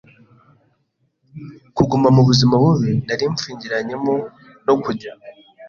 Kuguma 1.75 2.07
mu 2.15 2.21
buzima 2.27 2.55
bubi 2.63 2.91
nari 3.07 3.23
mpfungiranyemo 3.33 4.13
no 4.65 4.75
kujya 4.83 5.11